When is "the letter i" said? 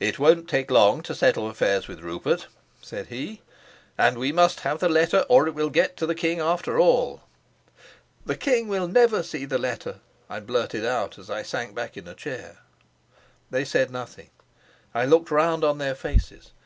9.44-10.40